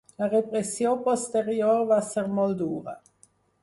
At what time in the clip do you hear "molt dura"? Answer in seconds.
2.41-3.01